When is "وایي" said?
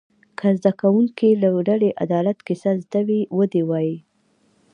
3.69-3.97